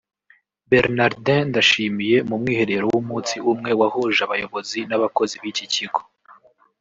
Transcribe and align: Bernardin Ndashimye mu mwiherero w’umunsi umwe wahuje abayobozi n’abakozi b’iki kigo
Bernardin 0.69 1.43
Ndashimye 1.51 2.15
mu 2.29 2.35
mwiherero 2.41 2.85
w’umunsi 2.93 3.35
umwe 3.51 3.71
wahuje 3.79 4.19
abayobozi 4.27 4.79
n’abakozi 4.89 5.35
b’iki 5.41 5.67
kigo 5.75 6.01